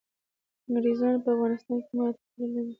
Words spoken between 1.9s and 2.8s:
ماتي خوړلي ده.